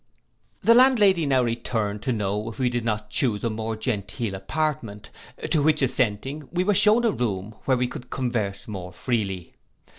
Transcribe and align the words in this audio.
The 0.63 0.73
landlady 0.73 1.27
now 1.27 1.43
returned 1.43 2.01
to 2.01 2.11
know 2.11 2.49
if 2.49 2.57
we 2.57 2.71
did 2.71 2.83
not 2.83 3.11
chuse 3.11 3.43
a 3.43 3.51
more 3.51 3.75
genteel 3.75 4.33
apartment, 4.33 5.11
to 5.51 5.61
which 5.61 5.83
assenting, 5.83 6.49
we 6.51 6.63
were 6.63 6.73
shewn 6.73 7.03
a 7.05 7.11
room, 7.11 7.53
where 7.65 7.77
we 7.77 7.87
could 7.87 8.09
converse 8.09 8.67
more 8.67 8.91
freely. 8.91 9.53